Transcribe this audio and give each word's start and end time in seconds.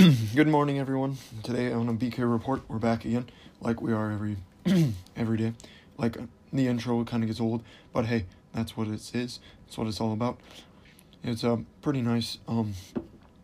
Good 0.34 0.48
morning, 0.48 0.78
everyone. 0.78 1.18
Today 1.42 1.72
on 1.72 1.86
a 1.88 1.92
BK 1.92 2.18
report, 2.30 2.62
we're 2.68 2.78
back 2.78 3.04
again, 3.04 3.28
like 3.60 3.82
we 3.82 3.92
are 3.92 4.10
every 4.10 4.36
every 5.16 5.36
day. 5.36 5.52
Like 5.98 6.16
the 6.52 6.68
intro 6.68 7.04
kind 7.04 7.22
of 7.22 7.26
gets 7.26 7.40
old, 7.40 7.62
but 7.92 8.06
hey, 8.06 8.24
that's 8.54 8.78
what 8.78 8.88
it 8.88 8.94
is. 8.94 9.40
That's 9.66 9.76
what 9.76 9.86
it's 9.88 10.00
all 10.00 10.14
about. 10.14 10.40
It's 11.22 11.44
a 11.44 11.64
pretty 11.82 12.00
nice 12.00 12.38
um 12.48 12.72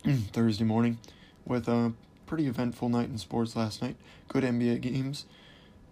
Thursday 0.33 0.63
morning 0.63 0.97
with 1.45 1.67
a 1.67 1.93
pretty 2.25 2.47
eventful 2.47 2.89
night 2.89 3.09
in 3.09 3.19
sports 3.19 3.55
last 3.55 3.83
night. 3.83 3.97
Good 4.27 4.43
NBA 4.43 4.81
games, 4.81 5.25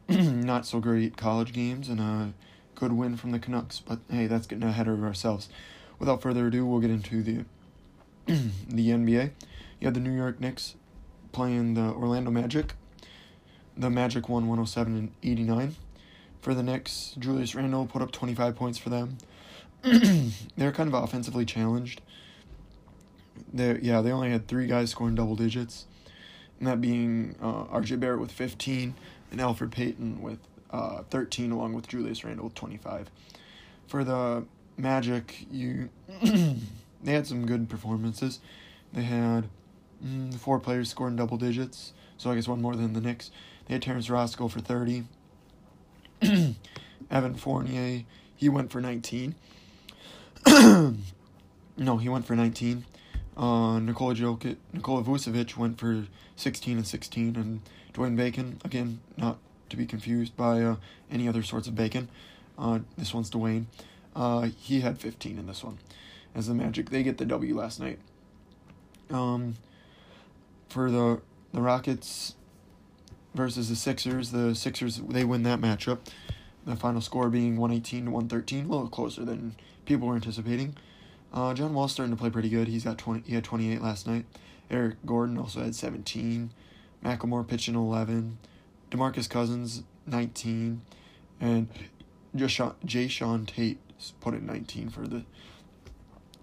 not 0.10 0.66
so 0.66 0.80
great 0.80 1.16
college 1.16 1.54
games, 1.54 1.90
and 1.90 2.00
a 2.00 2.34
good 2.74 2.94
win 2.94 3.18
from 3.18 3.32
the 3.32 3.40
Canucks. 3.40 3.82
But 3.82 4.00
hey, 4.10 4.26
that's 4.26 4.48
getting 4.48 4.68
ahead 4.68 4.88
of 4.88 5.04
ourselves. 5.04 5.48
Without 6.00 6.24
further 6.24 6.48
ado, 6.48 6.66
we'll 6.66 6.80
get 6.80 6.90
into 6.90 7.22
the 7.22 7.46
the 8.26 8.90
NBA. 8.90 9.30
You 9.80 9.88
had 9.88 9.94
the 9.94 10.00
New 10.00 10.16
York 10.16 10.40
Knicks 10.40 10.76
playing 11.32 11.74
the 11.74 11.92
Orlando 11.94 12.32
Magic. 12.32 12.74
The 13.78 13.90
Magic 13.90 14.30
won 14.30 14.44
107 14.48 14.96
and 14.96 15.12
89. 15.22 15.76
For 16.42 16.54
the 16.54 16.64
Knicks, 16.64 17.16
Julius 17.20 17.56
Randle 17.56 17.88
put 17.88 18.02
up 18.02 18.12
25 18.12 18.56
points 18.56 18.78
for 18.78 18.90
them. 18.90 19.18
They're 20.56 20.72
kind 20.72 20.88
of 20.88 20.94
offensively 20.94 21.46
challenged. 21.46 22.02
They 23.54 23.80
yeah, 23.82 24.02
they 24.02 24.12
only 24.12 24.32
had 24.32 24.48
three 24.48 24.68
guys 24.68 24.92
scoring 24.92 25.16
double 25.16 25.36
digits, 25.36 25.86
and 26.60 26.68
that 26.68 26.82
being 26.82 27.36
uh, 27.42 27.66
R.J. 27.70 27.98
Barrett 27.98 28.20
with 28.20 28.32
15 28.32 28.96
and 29.32 29.40
Elfrid 29.40 29.72
Payton 29.72 30.22
with 30.22 30.40
uh, 30.72 31.04
13, 31.10 31.52
along 31.52 31.74
with 31.74 31.88
Julius 31.88 32.24
Randle 32.24 32.46
with 32.46 32.56
25. 32.56 33.10
For 33.88 34.04
the 34.04 34.46
Magic, 34.78 35.46
you 35.52 35.90
they 36.24 37.14
had 37.14 37.28
some 37.28 37.46
good 37.46 37.70
performances. 37.70 38.40
They 38.94 39.04
had 39.04 39.50
mm, 40.04 40.34
four 40.36 40.60
players 40.60 40.90
scoring 40.90 41.16
double 41.16 41.38
digits, 41.38 41.94
so 42.18 42.32
I 42.32 42.36
guess 42.36 42.48
one 42.48 42.62
more 42.62 42.76
than 42.76 42.94
the 42.94 43.02
Knicks. 43.02 43.32
They 43.68 43.76
had 43.76 43.82
Terrence 43.82 44.10
Ross 44.10 44.36
go 44.36 44.48
for 44.48 44.60
30. 44.60 45.04
Evan 47.12 47.36
Fournier, 47.36 48.04
he 48.36 48.50
went 48.50 48.72
for 48.72 48.82
19. 48.82 49.36
no, 51.78 51.98
he 51.98 52.10
went 52.10 52.26
for 52.26 52.36
19. 52.36 52.86
Uh, 53.38 53.80
Nikola 53.80 54.16
Jokic, 54.16 54.58
Nikola 54.72 55.04
Vucevic 55.04 55.58
went 55.58 55.78
for 55.80 56.06
16 56.36 56.78
and 56.78 56.88
16, 56.88 57.36
and 57.36 57.62
Dwayne 57.94 58.16
Bacon, 58.16 58.60
again, 58.64 59.02
not 59.18 59.38
to 59.70 59.78
be 59.78 59.86
confused 59.86 60.36
by 60.38 60.62
uh, 60.62 60.76
any 61.12 61.28
other 61.28 61.44
sorts 61.44 61.68
of 61.68 61.76
bacon. 61.76 62.10
Uh, 62.58 62.80
this 62.98 63.14
one's 63.14 63.30
Dwayne. 63.30 63.66
Uh, 64.16 64.50
he 64.58 64.82
had 64.82 65.00
15 65.00 65.38
in 65.38 65.48
this 65.48 65.64
one. 65.64 65.78
As 66.34 66.48
the 66.48 66.54
Magic, 66.54 66.90
they 66.90 67.04
get 67.04 67.18
the 67.18 67.26
W 67.26 67.56
last 67.56 67.80
night. 67.80 68.00
Um, 69.10 69.56
for 70.76 70.92
the 70.92 71.22
the 71.54 71.62
Rockets 71.62 72.36
versus 73.34 73.70
the 73.70 73.78
Sixers, 73.78 74.32
the 74.32 74.54
Sixers 74.54 74.98
they 74.98 75.24
win 75.24 75.44
that 75.44 75.62
matchup. 75.62 76.00
The 76.66 76.76
final 76.76 77.00
score 77.00 77.30
being 77.30 77.56
118 77.56 78.06
to 78.06 78.12
113, 78.12 78.66
a 78.66 78.68
little 78.68 78.90
closer 78.90 79.24
than 79.24 79.56
people 79.86 80.10
were 80.10 80.16
anticipating. 80.16 80.76
Uh, 81.34 81.54
John 81.54 81.74
Wall's 81.74 81.94
starting 81.94 82.14
to 82.14 82.20
play 82.20 82.30
pretty 82.30 82.50
good. 82.50 82.68
He's 82.68 82.84
got 82.84 82.98
20. 82.98 83.24
He 83.26 83.36
had 83.36 83.46
28 83.46 83.82
last 83.82 84.06
night. 84.06 84.26
Eric 84.70 84.96
Gordon 85.06 85.38
also 85.38 85.62
had 85.62 85.76
17. 85.76 86.52
McLemore 87.04 87.48
pitching 87.48 87.76
11. 87.76 88.38
DeMarcus 88.92 89.30
Cousins 89.30 89.84
19, 90.08 90.82
and 91.40 91.70
just 92.36 92.58
Jae'Sean 92.58 93.48
Tate 93.48 93.80
put 94.20 94.34
in 94.34 94.46
19 94.46 94.90
for 94.90 95.08
the 95.08 95.24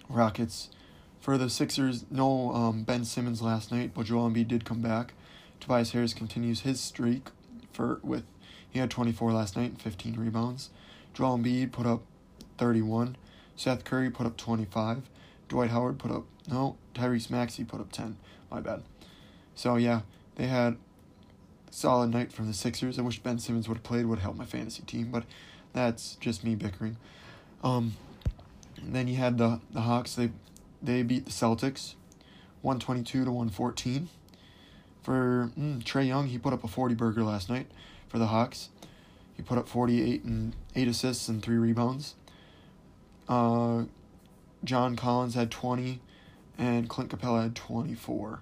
Rockets. 0.08 0.70
For 1.23 1.39
the 1.39 1.48
Sixers, 1.48 2.05
no 2.11 2.53
um, 2.53 2.83
Ben 2.83 3.05
Simmons 3.05 3.41
last 3.41 3.70
night, 3.70 3.92
but 3.95 4.06
Joel 4.06 4.28
Embiid 4.28 4.48
did 4.48 4.65
come 4.65 4.83
back. 4.83 5.15
Tobias 5.61 5.92
Harris 5.92 6.15
continues 6.15 6.62
his 6.62 6.81
streak 6.81 7.28
for 7.73 8.01
with 8.03 8.25
he 8.69 8.81
had 8.81 8.91
24 8.91 9.31
last 9.31 9.56
night 9.56 9.70
and 9.70 9.81
15 9.81 10.19
rebounds. 10.19 10.70
Joel 11.15 11.39
Embiid 11.39 11.70
put 11.70 11.87
up 11.87 12.03
31. 12.59 13.16
Seth 13.55 13.84
Curry 13.84 14.11
put 14.11 14.27
up 14.27 14.37
25. 14.37 15.09
Dwight 15.49 15.71
Howard 15.71 16.00
put 16.00 16.11
up 16.11 16.25
no. 16.50 16.77
Tyrese 16.93 17.31
Maxey 17.31 17.62
put 17.62 17.81
up 17.81 17.93
10. 17.93 18.16
My 18.50 18.59
bad. 18.59 18.82
So 19.55 19.77
yeah, 19.77 20.00
they 20.34 20.49
had 20.49 20.77
solid 21.71 22.11
night 22.11 22.32
from 22.32 22.49
the 22.49 22.53
Sixers. 22.53 22.99
I 22.99 23.03
wish 23.03 23.21
Ben 23.21 23.38
Simmons 23.38 23.69
would 23.69 23.77
have 23.77 23.84
played. 23.84 24.06
Would 24.06 24.19
help 24.19 24.34
my 24.34 24.44
fantasy 24.44 24.82
team, 24.82 25.12
but 25.12 25.22
that's 25.72 26.16
just 26.16 26.43
me 26.43 26.56
bickering. 26.56 26.97
Um, 27.62 27.94
then 28.82 29.06
you 29.06 29.15
had 29.15 29.38
the 29.38 29.61
the 29.71 29.82
Hawks. 29.82 30.16
They 30.16 30.31
they 30.82 31.03
beat 31.03 31.25
the 31.25 31.31
Celtics, 31.31 31.94
one 32.60 32.78
twenty 32.78 33.03
two 33.03 33.25
to 33.25 33.31
one 33.31 33.48
fourteen. 33.48 34.09
For 35.03 35.50
mm, 35.59 35.82
Trae 35.82 36.06
Young, 36.06 36.28
he 36.28 36.38
put 36.38 36.53
up 36.53 36.65
a 36.65 36.69
forty 36.69 36.94
burger 36.94 37.22
last 37.22 37.48
night 37.48 37.66
for 38.09 38.19
the 38.19 38.26
Hawks. 38.26 38.69
He 39.34 39.43
put 39.43 39.59
up 39.59 39.69
forty 39.69 40.03
eight 40.03 40.25
and 40.25 40.54
eight 40.75 40.88
assists 40.88 41.28
and 41.28 41.43
three 41.43 41.56
rebounds. 41.56 42.15
Uh, 43.28 43.84
John 44.65 44.97
Collins 44.97 45.34
had 45.34 45.50
twenty, 45.50 46.00
and 46.59 46.88
Clint 46.88 47.10
Capela 47.10 47.43
had 47.43 47.54
twenty 47.54 47.94
four, 47.94 48.41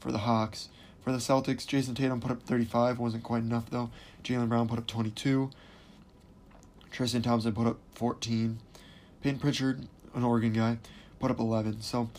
for 0.00 0.12
the 0.12 0.18
Hawks. 0.18 0.68
For 1.02 1.12
the 1.12 1.18
Celtics, 1.18 1.66
Jayson 1.66 1.94
Tatum 1.94 2.20
put 2.20 2.30
up 2.30 2.42
35, 2.42 2.98
wasn't 2.98 3.22
quite 3.22 3.42
enough 3.42 3.70
though. 3.70 3.88
Jaylen 4.22 4.50
Brown 4.50 4.68
put 4.68 4.78
up 4.78 4.86
22. 4.86 5.50
Tristan 6.90 7.22
Thompson 7.22 7.54
put 7.54 7.66
up 7.66 7.78
14. 7.94 8.58
Payton 9.22 9.38
Pritchard, 9.38 9.86
an 10.14 10.22
Oregon 10.22 10.52
guy, 10.52 10.76
put 11.18 11.30
up 11.30 11.38
11. 11.38 11.82
So 11.82 12.10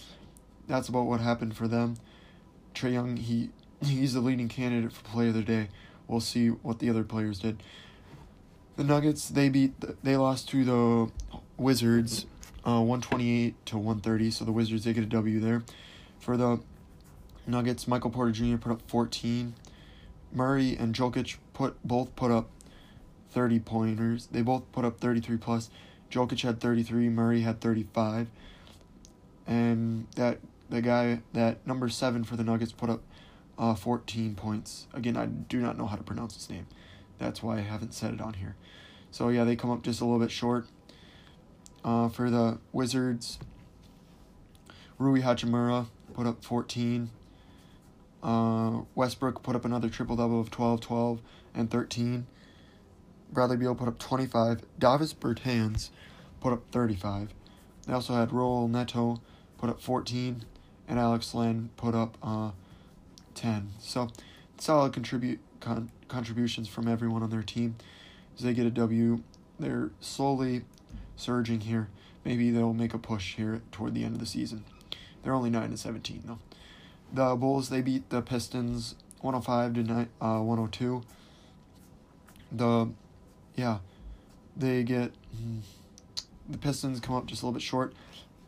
that's 0.68 0.90
about 0.90 1.06
what 1.06 1.22
happened 1.22 1.56
for 1.56 1.68
them. 1.68 1.98
Trae 2.74 2.94
Young, 2.94 3.18
he 3.18 3.50
he's 3.82 4.14
the 4.14 4.20
leading 4.20 4.48
candidate 4.48 4.92
for 4.92 5.04
Player 5.04 5.30
of 5.30 5.36
the 5.36 5.42
Day. 5.42 5.70
We'll 6.08 6.20
see 6.20 6.50
what 6.50 6.80
the 6.80 6.90
other 6.90 7.04
players 7.04 7.40
did. 7.40 7.62
The 8.76 8.84
Nuggets, 8.84 9.30
they 9.30 9.50
beat, 9.50 9.74
they 10.04 10.16
lost 10.16 10.50
to 10.50 10.64
the 10.64 11.12
Wizards, 11.58 12.26
uh, 12.66 12.82
128 12.82 13.66
to 13.68 13.78
130. 13.78 14.32
So 14.32 14.46
the 14.46 14.52
Wizards, 14.52 14.86
they 14.86 14.94
get 14.94 15.04
a 15.04 15.08
W 15.08 15.40
there. 15.40 15.64
For 16.20 16.38
the 16.38 16.62
Nuggets, 17.46 17.88
Michael 17.88 18.10
Porter 18.10 18.32
Jr. 18.32 18.58
put 18.58 18.72
up 18.72 18.82
14. 18.88 19.54
Murray 20.32 20.78
and 20.78 20.96
Jokic 20.96 21.38
put 21.54 21.76
both 21.84 22.16
put 22.16 22.32
up 22.32 22.50
30 23.32 23.60
pointers. 23.60 24.28
They 24.32 24.42
both 24.42 24.72
put 24.72 24.86
up 24.86 25.00
33 25.00 25.38
plus. 25.38 25.70
Jokic 26.12 26.42
had 26.42 26.60
33, 26.60 27.10
Murray 27.10 27.42
had 27.42 27.62
35. 27.62 28.28
And 29.50 30.08
that 30.16 30.38
the 30.70 30.82
guy 30.82 31.22
that 31.34 31.66
number 31.68 31.90
7 31.90 32.24
for 32.24 32.36
the 32.38 32.44
Nuggets 32.44 32.72
put 32.72 32.90
up 32.90 33.02
uh, 33.58 33.76
14 33.76 34.36
points. 34.36 34.88
Again, 34.94 35.18
I 35.18 35.26
do 35.26 35.60
not 35.60 35.78
know 35.78 35.88
how 35.88 35.98
to 35.98 36.04
pronounce 36.04 36.36
his 36.36 36.50
name. 36.50 36.68
That's 37.18 37.44
why 37.44 37.58
I 37.58 37.62
haven't 37.62 37.94
said 37.94 38.14
it 38.14 38.22
on 38.22 38.36
here. 38.36 38.56
So 39.12 39.30
yeah, 39.30 39.44
they 39.44 39.56
come 39.56 39.72
up 39.72 39.82
just 39.82 40.00
a 40.00 40.06
little 40.06 40.20
bit 40.20 40.32
short. 40.32 40.68
Uh, 41.84 42.10
for 42.10 42.30
the 42.30 42.60
Wizards, 42.72 43.40
Rui 44.98 45.22
Hachimura 45.22 45.88
put 46.14 46.28
up 46.28 46.44
14. 46.44 47.10
Uh, 48.22 48.82
Westbrook 48.96 49.42
put 49.44 49.56
up 49.56 49.66
another 49.66 49.90
triple 49.90 50.16
double 50.16 50.40
of 50.40 50.52
12, 50.52 50.82
12, 50.82 51.22
and 51.56 51.72
13. 51.72 52.28
Bradley 53.32 53.58
Beal 53.58 53.76
put 53.76 53.88
up 53.88 53.98
25. 53.98 54.64
Davis 54.78 55.14
Bertans 55.14 55.90
put 56.40 56.54
up 56.54 56.64
35. 56.72 57.34
They 57.88 57.94
also 57.94 58.14
had 58.14 58.30
Raul 58.30 58.70
Neto 58.70 59.22
put 59.60 59.70
up 59.70 59.82
14, 59.82 60.44
and 60.88 61.00
Alex 61.00 61.36
Len 61.36 61.70
put 61.78 61.94
up 61.94 62.18
uh, 62.24 62.52
10. 63.36 63.74
So 63.80 64.10
solid 64.58 64.94
contribute 64.94 65.40
con- 65.60 65.92
contributions 66.08 66.68
from 66.68 66.88
everyone 66.88 67.22
on 67.22 67.30
their 67.30 67.44
team 67.44 67.76
as 68.36 68.44
they 68.44 68.54
get 68.54 68.66
a 68.66 68.72
W. 68.72 69.22
They're 69.60 69.92
slowly 70.00 70.64
surging 71.16 71.62
here. 71.62 71.90
Maybe 72.26 72.50
they'll 72.52 72.74
make 72.74 72.94
a 72.94 72.98
push 72.98 73.36
here 73.36 73.62
toward 73.72 73.94
the 73.94 74.04
end 74.04 74.16
of 74.16 74.20
the 74.20 74.26
season. 74.26 74.64
They're 75.24 75.34
only 75.34 75.50
9 75.50 75.64
and 75.64 75.80
17 75.80 76.24
though. 76.26 76.40
The 77.12 77.36
Bulls 77.36 77.70
they 77.70 77.82
beat 77.82 78.10
the 78.10 78.22
Pistons 78.22 78.96
105 79.22 79.74
to 79.86 80.08
uh, 80.26 80.42
102. 80.42 81.02
The 82.52 82.90
yeah, 83.56 83.80
they 84.56 84.84
get 84.84 85.12
hmm, 85.38 85.60
the 86.48 86.58
Pistons 86.58 87.00
come 87.00 87.16
up 87.16 87.26
just 87.26 87.42
a 87.42 87.46
little 87.46 87.54
bit 87.54 87.62
short, 87.62 87.94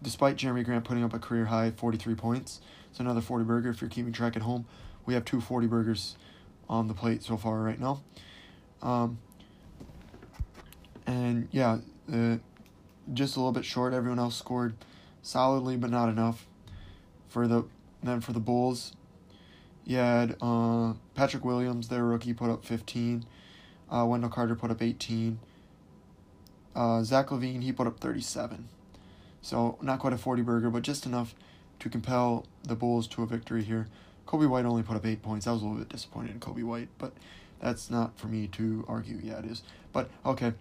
despite 0.01 0.37
Jerami 0.37 0.63
Grant 0.63 0.83
putting 0.83 1.03
up 1.03 1.13
a 1.13 1.19
career 1.19 1.45
high 1.45 1.71
43 1.71 2.15
points. 2.15 2.61
It's 2.89 2.99
another 2.99 3.21
40 3.21 3.45
burger 3.45 3.69
if 3.69 3.81
you're 3.81 3.89
keeping 3.89 4.11
track 4.11 4.35
at 4.35 4.41
home. 4.41 4.65
We 5.05 5.13
have 5.13 5.25
two 5.25 5.41
40 5.41 5.67
burgers 5.67 6.15
on 6.69 6.87
the 6.87 6.93
plate 6.93 7.23
so 7.23 7.37
far 7.37 7.59
right 7.61 7.79
now. 7.79 8.01
Um, 8.81 9.19
and 11.05 11.47
yeah, 11.51 11.79
uh, 12.11 12.37
just 13.13 13.35
a 13.35 13.39
little 13.39 13.51
bit 13.51 13.65
short. 13.65 13.93
Everyone 13.93 14.19
else 14.19 14.35
scored 14.37 14.75
solidly, 15.21 15.77
but 15.77 15.89
not 15.89 16.09
enough. 16.09 16.47
For 17.27 17.47
the 17.47 17.65
then 18.03 18.19
for 18.19 18.33
the 18.33 18.39
Bulls, 18.39 18.93
you 19.85 19.97
had 19.97 20.35
uh, 20.41 20.93
Patrick 21.15 21.45
Williams, 21.45 21.87
their 21.87 22.03
rookie, 22.03 22.33
put 22.33 22.49
up 22.49 22.65
15. 22.65 23.25
Uh, 23.89 24.05
Wendell 24.05 24.29
Carter 24.29 24.55
put 24.55 24.71
up 24.71 24.81
18. 24.81 25.39
Uh, 26.75 27.03
Zach 27.03 27.27
LaVine, 27.27 27.61
he 27.61 27.71
put 27.71 27.87
up 27.87 27.99
37. 27.99 28.67
So 29.41 29.77
not 29.81 29.99
quite 29.99 30.13
a 30.13 30.17
40 30.17 30.41
burger, 30.41 30.69
but 30.69 30.83
just 30.83 31.05
enough 31.05 31.33
to 31.79 31.89
compel 31.89 32.45
the 32.63 32.75
Bulls 32.75 33.07
to 33.07 33.23
a 33.23 33.25
victory 33.25 33.63
here. 33.63 33.87
Coby 34.27 34.47
White 34.47 34.65
only 34.65 34.83
put 34.83 34.95
up 34.95 35.05
eight 35.05 35.21
points. 35.21 35.47
I 35.47 35.51
was 35.51 35.61
a 35.61 35.65
little 35.65 35.79
bit 35.79 35.89
disappointed 35.89 36.31
in 36.31 36.39
Coby 36.39 36.63
White, 36.63 36.89
but 36.97 37.13
that's 37.59 37.89
not 37.89 38.17
for 38.17 38.27
me 38.27 38.47
to 38.47 38.85
argue. 38.87 39.19
Yeah, 39.21 39.39
it 39.39 39.45
is. 39.45 39.63
But 39.91 40.09
okay. 40.25 40.53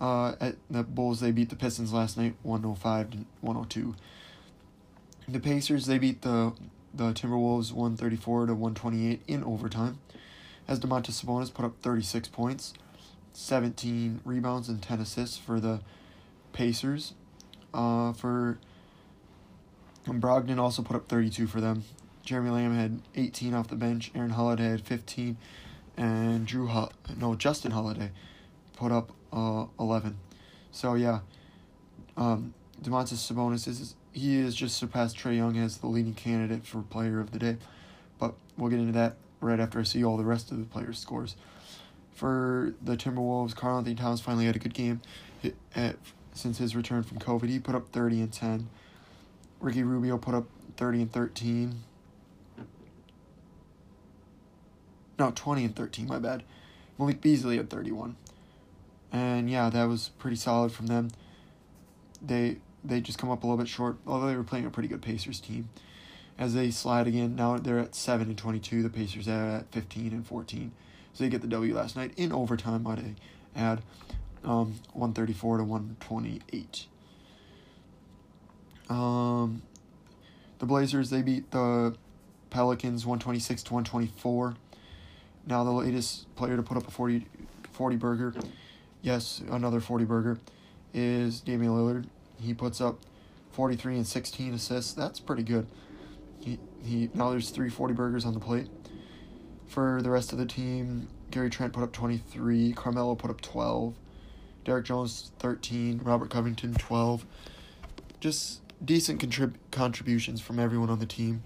Uh, 0.00 0.34
at 0.40 0.56
the 0.70 0.82
Bulls, 0.82 1.20
they 1.20 1.30
beat 1.30 1.48
the 1.48 1.56
Pistons 1.56 1.92
last 1.92 2.18
night, 2.18 2.34
105 2.42 3.10
to 3.10 3.18
102. 3.40 3.94
The 5.28 5.40
Pacers, 5.40 5.86
they 5.86 5.98
beat 5.98 6.22
the 6.22 6.52
the 6.96 7.12
Timberwolves 7.12 7.72
134 7.72 8.46
to 8.46 8.54
128 8.54 9.22
in 9.26 9.44
overtime. 9.44 9.98
As 10.66 10.80
Domantas 10.80 11.22
Sabonis 11.22 11.52
put 11.52 11.64
up 11.64 11.74
36 11.82 12.28
points, 12.28 12.72
17 13.34 14.20
rebounds, 14.24 14.68
and 14.68 14.82
10 14.82 15.00
assists 15.00 15.36
for 15.36 15.60
the 15.60 15.80
Pacers. 16.52 17.12
Uh, 17.76 18.14
for 18.14 18.58
Brogdon 20.06 20.58
also 20.58 20.82
put 20.82 20.96
up 20.96 21.08
32 21.08 21.46
for 21.46 21.60
them. 21.60 21.84
Jeremy 22.24 22.50
Lamb 22.50 22.74
had 22.74 23.02
18 23.14 23.54
off 23.54 23.68
the 23.68 23.76
bench. 23.76 24.10
Aaron 24.14 24.30
Holiday 24.30 24.70
had 24.70 24.80
15, 24.80 25.36
and 25.96 26.46
Drew 26.46 26.68
Ho- 26.68 26.90
no 27.18 27.34
Justin 27.34 27.72
Holiday 27.72 28.10
put 28.76 28.92
up 28.92 29.12
uh, 29.32 29.66
11. 29.78 30.16
So 30.72 30.94
yeah, 30.94 31.20
um, 32.16 32.54
Domantas 32.82 33.14
Sabonis 33.14 33.68
is 33.68 33.94
he 34.12 34.36
is 34.36 34.54
just 34.54 34.76
surpassed 34.76 35.18
Trae 35.18 35.36
Young 35.36 35.58
as 35.58 35.76
the 35.78 35.86
leading 35.86 36.14
candidate 36.14 36.66
for 36.66 36.80
Player 36.80 37.20
of 37.20 37.32
the 37.32 37.38
Day, 37.38 37.58
but 38.18 38.34
we'll 38.56 38.70
get 38.70 38.80
into 38.80 38.92
that 38.92 39.16
right 39.42 39.60
after 39.60 39.78
I 39.78 39.82
see 39.82 40.02
all 40.02 40.16
the 40.16 40.24
rest 40.24 40.50
of 40.50 40.58
the 40.58 40.64
players' 40.64 40.98
scores. 40.98 41.36
For 42.14 42.74
the 42.82 42.96
Timberwolves, 42.96 43.54
Karl-Anthony 43.54 43.94
Towns 43.94 44.22
finally 44.22 44.46
had 44.46 44.56
a 44.56 44.58
good 44.58 44.72
game. 44.72 45.02
At, 45.74 45.96
since 46.36 46.58
his 46.58 46.76
return 46.76 47.02
from 47.02 47.18
COVID, 47.18 47.48
he 47.48 47.58
put 47.58 47.74
up 47.74 47.88
30 47.88 48.20
and 48.20 48.32
10. 48.32 48.68
Ricky 49.60 49.82
Rubio 49.82 50.18
put 50.18 50.34
up 50.34 50.46
30 50.76 51.02
and 51.02 51.12
13. 51.12 51.82
No, 55.18 55.32
20 55.34 55.64
and 55.64 55.74
13, 55.76 56.06
my 56.06 56.18
bad. 56.18 56.42
Malik 56.98 57.20
Beasley 57.20 57.56
had 57.56 57.70
31. 57.70 58.16
And 59.12 59.48
yeah, 59.50 59.70
that 59.70 59.84
was 59.84 60.10
pretty 60.18 60.36
solid 60.36 60.72
from 60.72 60.88
them. 60.88 61.10
They 62.20 62.58
they 62.84 63.00
just 63.00 63.18
come 63.18 63.30
up 63.30 63.42
a 63.42 63.46
little 63.46 63.58
bit 63.58 63.68
short, 63.68 63.96
although 64.06 64.26
they 64.26 64.36
were 64.36 64.44
playing 64.44 64.66
a 64.66 64.70
pretty 64.70 64.88
good 64.88 65.02
Pacers 65.02 65.40
team. 65.40 65.68
As 66.38 66.54
they 66.54 66.70
slide 66.70 67.06
again, 67.06 67.34
now 67.34 67.56
they're 67.56 67.78
at 67.78 67.94
7 67.94 68.28
and 68.28 68.36
22. 68.38 68.82
The 68.82 68.90
Pacers 68.90 69.26
are 69.26 69.58
at 69.58 69.72
15 69.72 70.12
and 70.12 70.26
14. 70.26 70.72
So 71.12 71.24
they 71.24 71.30
get 71.30 71.40
the 71.40 71.48
W 71.48 71.74
last 71.74 71.96
night 71.96 72.12
in 72.16 72.32
overtime, 72.32 72.82
might 72.82 72.98
I 72.98 73.14
add. 73.56 73.82
Um, 74.46 74.74
134 74.92 75.58
to 75.58 75.64
128. 75.64 76.86
Um, 78.88 79.62
the 80.60 80.66
Blazers, 80.66 81.10
they 81.10 81.20
beat 81.20 81.50
the 81.50 81.96
Pelicans 82.50 83.04
126 83.04 83.64
to 83.64 83.74
124. 83.74 84.54
Now 85.46 85.64
the 85.64 85.70
latest 85.70 86.34
player 86.36 86.56
to 86.56 86.62
put 86.62 86.76
up 86.76 86.86
a 86.86 86.90
40, 86.90 87.26
40 87.72 87.96
burger, 87.96 88.34
yes, 89.02 89.42
another 89.50 89.80
40 89.80 90.04
burger, 90.04 90.38
is 90.94 91.40
Damian 91.40 91.72
Lillard. 91.72 92.06
He 92.40 92.54
puts 92.54 92.80
up 92.80 93.00
43 93.52 93.96
and 93.96 94.06
16 94.06 94.54
assists. 94.54 94.92
That's 94.92 95.20
pretty 95.20 95.42
good. 95.42 95.66
He, 96.40 96.58
he 96.84 97.10
now 97.14 97.30
there's 97.30 97.50
three 97.50 97.70
40 97.70 97.94
burgers 97.94 98.24
on 98.24 98.34
the 98.34 98.40
plate. 98.40 98.68
For 99.66 100.00
the 100.02 100.10
rest 100.10 100.32
of 100.32 100.38
the 100.38 100.46
team, 100.46 101.08
Gary 101.30 101.50
Trent 101.50 101.72
put 101.72 101.82
up 101.82 101.92
23, 101.92 102.72
Carmelo 102.72 103.16
put 103.16 103.30
up 103.30 103.40
12, 103.40 103.94
Derrick 104.66 104.84
Jones 104.84 105.30
13, 105.38 106.00
Robert 106.02 106.28
Covington 106.28 106.74
12. 106.74 107.24
Just 108.18 108.62
decent 108.84 109.22
contrib- 109.22 109.54
contributions 109.70 110.40
from 110.40 110.58
everyone 110.58 110.90
on 110.90 110.98
the 110.98 111.06
team. 111.06 111.44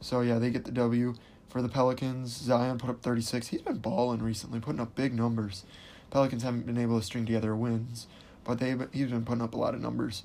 So 0.00 0.22
yeah, 0.22 0.40
they 0.40 0.50
get 0.50 0.64
the 0.64 0.72
W. 0.72 1.14
For 1.48 1.62
the 1.62 1.68
Pelicans, 1.68 2.30
Zion 2.36 2.76
put 2.76 2.90
up 2.90 3.00
36. 3.00 3.46
He's 3.46 3.62
been 3.62 3.78
balling 3.78 4.22
recently, 4.22 4.58
putting 4.58 4.80
up 4.80 4.96
big 4.96 5.14
numbers. 5.14 5.64
Pelicans 6.10 6.42
haven't 6.42 6.66
been 6.66 6.76
able 6.76 6.98
to 6.98 7.06
string 7.06 7.24
together 7.24 7.54
wins, 7.54 8.08
but 8.42 8.58
they 8.58 8.74
he's 8.92 9.10
been 9.10 9.24
putting 9.24 9.42
up 9.42 9.54
a 9.54 9.56
lot 9.56 9.74
of 9.74 9.80
numbers. 9.80 10.24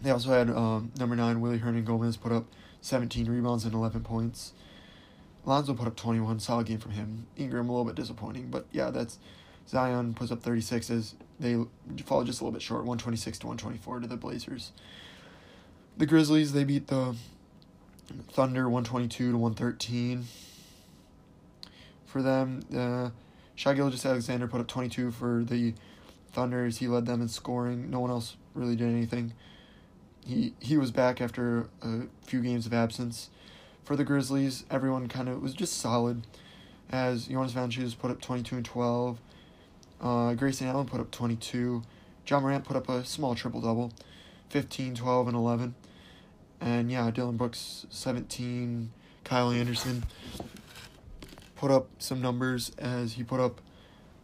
They 0.00 0.10
also 0.10 0.30
had 0.30 0.50
um, 0.50 0.92
number 1.00 1.16
nine 1.16 1.40
Willy 1.40 1.58
Hernangomez 1.58 2.18
put 2.18 2.30
up 2.30 2.46
17 2.80 3.26
rebounds 3.26 3.64
and 3.64 3.74
11 3.74 4.02
points. 4.02 4.52
Lonzo 5.44 5.74
put 5.74 5.88
up 5.88 5.96
21, 5.96 6.38
solid 6.38 6.66
game 6.66 6.78
from 6.78 6.92
him. 6.92 7.26
Ingram 7.36 7.68
a 7.68 7.72
little 7.72 7.84
bit 7.84 7.96
disappointing, 7.96 8.50
but 8.50 8.66
yeah, 8.70 8.90
that's 8.90 9.18
Zion 9.68 10.14
puts 10.14 10.30
up 10.30 10.42
36s. 10.42 11.14
they 11.40 11.56
fall 12.04 12.24
just 12.24 12.40
a 12.40 12.44
little 12.44 12.52
bit 12.52 12.62
short, 12.62 12.80
126 12.80 13.38
to 13.40 13.46
124 13.46 14.00
to 14.00 14.06
the 14.06 14.16
Blazers. 14.16 14.72
The 15.96 16.06
Grizzlies, 16.06 16.52
they 16.52 16.64
beat 16.64 16.88
the 16.88 17.16
Thunder 18.30 18.68
122 18.68 19.32
to 19.32 19.38
113. 19.38 20.24
For 22.06 22.22
them, 22.22 22.62
uh, 22.76 23.10
Shai 23.54 23.74
Gilgeous-Alexander 23.74 24.48
put 24.48 24.60
up 24.60 24.68
22 24.68 25.10
for 25.12 25.44
the 25.44 25.74
Thunders. 26.32 26.78
He 26.78 26.88
led 26.88 27.06
them 27.06 27.22
in 27.22 27.28
scoring. 27.28 27.90
No 27.90 28.00
one 28.00 28.10
else 28.10 28.36
really 28.54 28.76
did 28.76 28.88
anything. 28.88 29.32
He 30.24 30.54
he 30.60 30.76
was 30.76 30.90
back 30.90 31.20
after 31.20 31.68
a 31.82 32.02
few 32.22 32.40
games 32.42 32.66
of 32.66 32.72
absence. 32.72 33.30
For 33.84 33.96
the 33.96 34.04
Grizzlies, 34.04 34.64
everyone 34.70 35.08
kind 35.08 35.28
of 35.28 35.42
was 35.42 35.54
just 35.54 35.78
solid. 35.78 36.26
As 36.90 37.26
Jonas 37.26 37.52
Valanciunas 37.52 37.98
put 37.98 38.10
up 38.10 38.20
22 38.20 38.56
and 38.56 38.64
12. 38.64 39.18
Uh, 40.02 40.34
Grayson 40.34 40.66
Allen 40.66 40.86
put 40.86 41.00
up 41.00 41.10
22. 41.10 41.82
John 42.24 42.42
Morant 42.42 42.64
put 42.64 42.76
up 42.76 42.88
a 42.88 43.04
small 43.04 43.34
triple 43.34 43.60
double, 43.60 43.92
15, 44.50 44.94
12, 44.94 45.28
and 45.28 45.36
11. 45.36 45.74
And 46.60 46.90
yeah, 46.90 47.10
Dillon 47.10 47.36
Brooks, 47.36 47.86
17. 47.90 48.92
Kyle 49.24 49.50
Anderson 49.50 50.04
put 51.56 51.70
up 51.70 51.88
some 51.98 52.20
numbers 52.20 52.72
as 52.78 53.12
he 53.12 53.22
put 53.22 53.40
up 53.40 53.60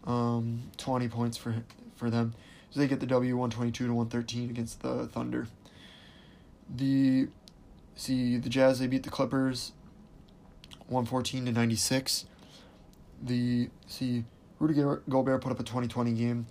um, 0.04 0.62
20 0.76 1.08
points 1.08 1.36
for 1.36 1.54
for 1.94 2.10
them. 2.10 2.34
So 2.70 2.80
they 2.80 2.88
get 2.88 3.00
the 3.00 3.06
W 3.06 3.36
122 3.36 3.86
to 3.86 3.94
113 3.94 4.50
against 4.50 4.82
the 4.82 5.06
Thunder. 5.06 5.46
The 6.74 7.28
see 7.94 8.36
the 8.36 8.48
Jazz 8.48 8.80
they 8.80 8.86
beat 8.86 9.04
the 9.04 9.10
Clippers 9.10 9.72
114 10.88 11.46
to 11.46 11.52
96. 11.52 12.26
The 13.22 13.70
see 13.86 14.24
Rudy 14.58 14.74
Gobert 15.08 15.40
put 15.40 15.52
up 15.52 15.60
a 15.60 15.62
2020 15.62 16.12
game, 16.12 16.46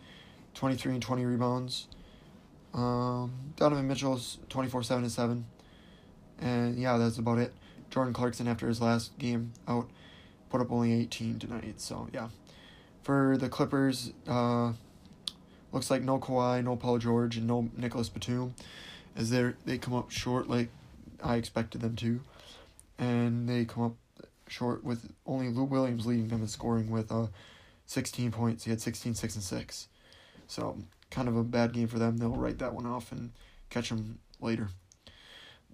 23 0.53 0.93
and 0.93 1.01
20 1.01 1.25
rebounds. 1.25 1.87
Um, 2.73 3.31
Donovan 3.55 3.87
Mitchell's 3.87 4.37
24 4.49 4.83
7 4.83 5.03
and 5.03 5.11
7. 5.11 5.45
And 6.39 6.77
yeah, 6.77 6.97
that's 6.97 7.17
about 7.17 7.39
it. 7.39 7.53
Jordan 7.89 8.13
Clarkson, 8.13 8.47
after 8.47 8.67
his 8.67 8.81
last 8.81 9.17
game 9.17 9.53
out, 9.67 9.89
put 10.49 10.61
up 10.61 10.71
only 10.71 10.93
18 10.93 11.39
tonight. 11.39 11.81
So 11.81 12.07
yeah. 12.13 12.29
For 13.03 13.37
the 13.37 13.47
Clippers, 13.47 14.11
uh, 14.27 14.73
looks 15.71 15.89
like 15.89 16.01
no 16.01 16.19
Kawhi, 16.19 16.63
no 16.63 16.75
Paul 16.75 16.97
George, 16.97 17.37
and 17.37 17.47
no 17.47 17.69
Nicolas 17.77 18.09
Batum, 18.09 18.53
as 19.15 19.29
they 19.29 19.53
they 19.65 19.77
come 19.77 19.93
up 19.93 20.11
short 20.11 20.49
like 20.49 20.69
I 21.23 21.35
expected 21.35 21.81
them 21.81 21.95
to, 21.97 22.19
and 22.99 23.47
they 23.47 23.63
come 23.65 23.83
up 23.83 23.95
short 24.49 24.83
with 24.83 25.09
only 25.25 25.49
Lou 25.49 25.63
Williams 25.63 26.05
leading 26.05 26.27
them 26.27 26.41
in 26.41 26.47
scoring 26.47 26.89
with 26.89 27.11
uh, 27.11 27.27
16 27.87 28.31
points. 28.31 28.65
He 28.65 28.69
had 28.69 28.81
16, 28.81 29.15
6, 29.15 29.35
and 29.35 29.43
6. 29.43 29.87
So 30.47 30.77
kind 31.09 31.27
of 31.27 31.35
a 31.35 31.43
bad 31.43 31.73
game 31.73 31.87
for 31.87 31.99
them. 31.99 32.17
They'll 32.17 32.29
write 32.29 32.59
that 32.59 32.73
one 32.73 32.85
off 32.85 33.11
and 33.11 33.31
catch 33.69 33.89
them 33.89 34.19
later. 34.39 34.69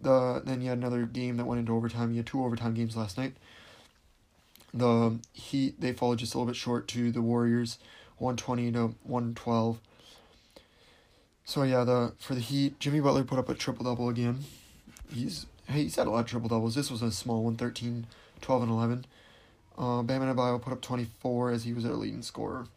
The 0.01 0.41
then 0.43 0.61
you 0.61 0.69
had 0.69 0.77
another 0.77 1.05
game 1.05 1.37
that 1.37 1.45
went 1.45 1.59
into 1.59 1.73
overtime. 1.73 2.11
You 2.11 2.17
had 2.17 2.25
two 2.25 2.43
overtime 2.43 2.73
games 2.73 2.95
last 2.95 3.17
night. 3.17 3.35
The 4.73 5.19
Heat 5.31 5.79
they 5.79 5.93
followed 5.93 6.19
just 6.19 6.33
a 6.33 6.37
little 6.37 6.47
bit 6.47 6.55
short 6.55 6.87
to 6.89 7.11
the 7.11 7.21
Warriors, 7.21 7.77
one 8.17 8.35
twenty 8.35 8.71
to 8.71 8.95
one 9.03 9.33
twelve. 9.35 9.79
So 11.45 11.63
yeah, 11.63 11.83
the 11.83 12.13
for 12.19 12.35
the 12.35 12.41
Heat, 12.41 12.79
Jimmy 12.79 12.99
Butler 12.99 13.23
put 13.23 13.39
up 13.39 13.49
a 13.49 13.53
triple 13.53 13.85
double 13.85 14.09
again. 14.09 14.43
He's 15.13 15.45
he's 15.69 15.95
had 15.95 16.07
a 16.07 16.09
lot 16.09 16.21
of 16.21 16.25
triple 16.25 16.49
doubles. 16.49 16.75
This 16.75 16.91
was 16.91 17.01
a 17.01 17.11
small 17.11 17.43
one, 17.43 17.55
13, 17.55 18.07
12, 18.41 18.63
and 18.63 18.71
11. 18.71 19.05
Uh, 19.77 20.01
Bam 20.03 20.21
Adebayo 20.21 20.61
put 20.61 20.73
up 20.73 20.81
24 20.81 21.51
as 21.51 21.63
he 21.63 21.73
was 21.73 21.83
their 21.83 21.93
leading 21.93 22.21
scorer. 22.21 22.67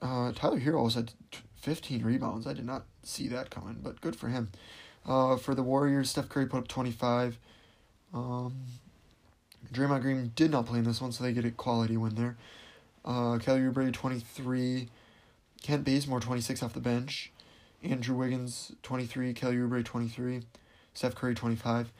Uh, 0.00 0.32
Tyler 0.32 0.76
also 0.76 1.00
had 1.00 1.12
15 1.56 2.04
rebounds. 2.04 2.46
I 2.46 2.52
did 2.52 2.66
not 2.66 2.84
see 3.02 3.26
that 3.28 3.50
coming, 3.50 3.78
but 3.82 4.00
good 4.00 4.14
for 4.14 4.28
him. 4.28 4.50
Uh, 5.06 5.36
for 5.36 5.54
the 5.54 5.62
Warriors, 5.62 6.10
Steph 6.10 6.28
Curry 6.28 6.46
put 6.46 6.58
up 6.58 6.68
25. 6.68 7.38
Um, 8.12 8.66
Draymond 9.72 10.02
Green 10.02 10.32
did 10.36 10.50
not 10.50 10.66
play 10.66 10.78
in 10.78 10.84
this 10.84 11.00
one, 11.00 11.12
so 11.12 11.24
they 11.24 11.32
get 11.32 11.44
a 11.44 11.50
quality 11.50 11.96
win 11.96 12.14
there. 12.14 12.36
Uh, 13.04 13.38
Kelly 13.38 13.60
Oubre, 13.60 13.92
23. 13.92 14.88
Kent 15.62 15.84
Bazemore, 15.84 16.20
26 16.20 16.62
off 16.62 16.74
the 16.74 16.80
bench. 16.80 17.32
Andrew 17.82 18.14
Wiggins, 18.14 18.72
23. 18.82 19.32
Kelly 19.34 19.56
Oubre, 19.56 19.84
23. 19.84 20.42
Steph 20.92 21.14
Curry, 21.14 21.34
25. 21.34 21.92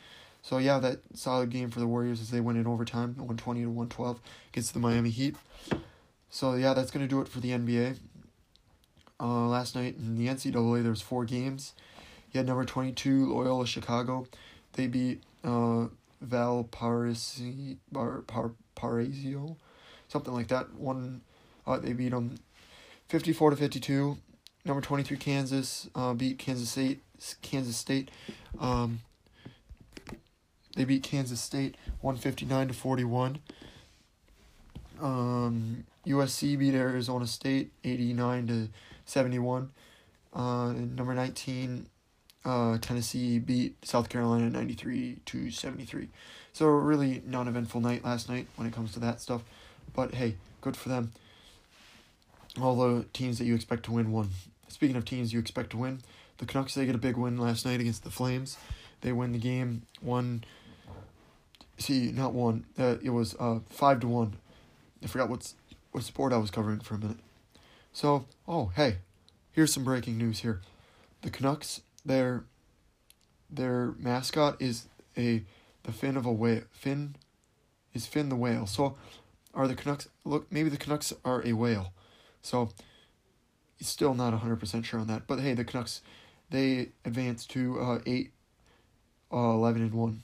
So, 0.44 0.58
yeah, 0.58 0.78
that 0.78 0.98
solid 1.14 1.48
game 1.48 1.70
for 1.70 1.80
the 1.80 1.86
Warriors 1.86 2.20
as 2.20 2.30
they 2.30 2.38
win 2.38 2.58
in 2.58 2.66
overtime, 2.66 3.14
120 3.16 3.62
to 3.62 3.66
112 3.66 4.20
against 4.52 4.74
the 4.74 4.78
Miami 4.78 5.08
Heat. 5.08 5.36
So, 6.28 6.52
yeah, 6.52 6.74
that's 6.74 6.90
to 6.90 7.08
do 7.08 7.22
it 7.22 7.28
for 7.28 7.40
the 7.40 7.48
NBA. 7.48 7.96
Uh, 9.18 9.46
last 9.48 9.74
night 9.74 9.96
in 9.96 10.18
the 10.18 10.26
NCAA, 10.26 10.82
there 10.82 10.90
was 10.90 11.00
four 11.00 11.24
games. 11.24 11.72
You 12.30 12.38
had 12.38 12.46
number 12.46 12.66
22, 12.66 13.32
Loyola 13.32 13.66
Chicago. 13.66 14.26
They 14.74 14.86
beat 14.86 15.22
uh, 15.42 15.86
Valparaiso, 16.20 17.78
Par, 17.94 19.00
something 20.08 20.34
like 20.34 20.48
that. 20.48 20.74
One, 20.74 21.22
uh, 21.66 21.78
they 21.78 21.94
beat 21.94 22.10
them 22.10 22.36
54 23.08 23.48
to 23.48 23.56
52. 23.56 24.18
Number 24.66 24.82
23 24.82 25.16
Kansas 25.16 25.88
uh, 25.94 26.12
beat 26.12 26.38
Kansas 26.38 26.68
State. 26.68 27.00
Kansas 27.40 27.78
State. 27.78 28.10
Um, 28.60 29.00
they 30.76 30.84
beat 30.84 31.02
Kansas 31.02 31.40
State 31.40 31.76
159 32.00 32.68
to 32.68 32.74
41. 32.74 33.38
Um, 35.00 35.84
USC 36.06 36.58
beat 36.58 36.74
Arizona 36.74 37.26
State 37.26 37.72
89 37.82 38.46
to 38.48 38.68
71. 39.04 39.70
Uh, 40.32 40.72
number 40.72 41.14
19 41.14 41.86
uh, 42.44 42.78
Tennessee 42.78 43.38
beat 43.38 43.76
South 43.84 44.08
Carolina 44.08 44.50
93 44.50 45.18
to 45.24 45.50
73. 45.50 46.08
So 46.52 46.66
really 46.66 47.22
non-eventful 47.26 47.80
night 47.80 48.04
last 48.04 48.28
night 48.28 48.46
when 48.56 48.66
it 48.66 48.72
comes 48.72 48.92
to 48.92 49.00
that 49.00 49.20
stuff. 49.20 49.42
But 49.94 50.14
hey, 50.14 50.36
good 50.60 50.76
for 50.76 50.88
them. 50.88 51.12
All 52.60 52.76
the 52.76 53.04
teams 53.12 53.38
that 53.38 53.44
you 53.44 53.54
expect 53.54 53.84
to 53.84 53.92
win 53.92 54.12
won. 54.12 54.30
Speaking 54.68 54.96
of 54.96 55.04
teams 55.04 55.32
you 55.32 55.38
expect 55.38 55.70
to 55.70 55.76
win, 55.76 56.00
the 56.38 56.46
Canucks 56.46 56.74
they 56.74 56.86
get 56.86 56.94
a 56.94 56.98
big 56.98 57.16
win 57.16 57.38
last 57.38 57.64
night 57.64 57.80
against 57.80 58.04
the 58.04 58.10
Flames. 58.10 58.56
They 59.00 59.12
win 59.12 59.32
the 59.32 59.38
game 59.38 59.82
one. 60.00 60.44
See, 61.78 62.12
not 62.12 62.32
one. 62.32 62.66
Uh, 62.78 62.96
it 63.02 63.10
was 63.10 63.34
uh 63.38 63.60
five 63.68 64.00
to 64.00 64.08
one. 64.08 64.36
I 65.02 65.06
forgot 65.06 65.28
what's 65.28 65.54
what 65.92 66.04
sport 66.04 66.32
I 66.32 66.38
was 66.38 66.50
covering 66.50 66.80
for 66.80 66.94
a 66.94 66.98
minute. 66.98 67.18
So, 67.92 68.26
oh 68.46 68.72
hey, 68.74 68.98
here's 69.52 69.72
some 69.72 69.84
breaking 69.84 70.18
news 70.18 70.40
here. 70.40 70.60
The 71.22 71.30
Canucks 71.30 71.80
their 72.04 72.44
their 73.50 73.94
mascot 73.98 74.60
is 74.60 74.86
a 75.16 75.44
the 75.84 75.92
fin 75.92 76.16
of 76.16 76.26
a 76.26 76.32
whale. 76.32 76.62
Fin 76.70 77.16
is 77.92 78.06
fin 78.06 78.28
the 78.28 78.36
whale. 78.36 78.66
So 78.66 78.96
are 79.54 79.68
the 79.68 79.74
Canucks 79.74 80.08
look 80.24 80.50
maybe 80.50 80.68
the 80.68 80.76
Canucks 80.76 81.12
are 81.24 81.46
a 81.46 81.52
whale. 81.52 81.92
So 82.42 82.70
still 83.80 84.14
not 84.14 84.32
100% 84.32 84.84
sure 84.84 85.00
on 85.00 85.06
that. 85.08 85.26
But 85.26 85.40
hey, 85.40 85.54
the 85.54 85.64
Canucks 85.64 86.00
they 86.50 86.90
advanced 87.04 87.50
to 87.50 87.80
uh 87.80 87.98
8 88.06 88.30
uh, 89.32 89.36
11 89.36 89.82
and 89.82 89.94
1. 89.94 90.22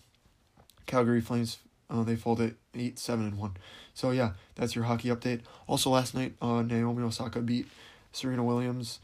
Calgary 0.91 1.21
Flames 1.21 1.59
uh, 1.89 2.05
they 2.05 2.15
folded 2.15 2.55
8 2.75 2.99
7 2.99 3.27
and 3.27 3.39
1. 3.39 3.57
So 3.95 4.11
yeah, 4.11 4.33
that's 4.55 4.77
your 4.77 4.85
hockey 4.85 5.09
update. 5.09 5.41
Also 5.67 5.91
last 5.91 6.15
night 6.15 6.35
uh 6.43 6.63
Naomi 6.63 7.03
Osaka 7.03 7.41
beat 7.41 7.67
Serena 8.13 8.45
Williams 8.45 9.01